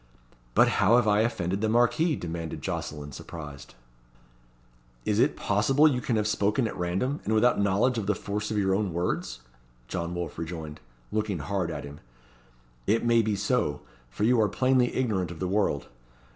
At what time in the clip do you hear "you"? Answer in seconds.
5.87-6.01, 14.23-14.41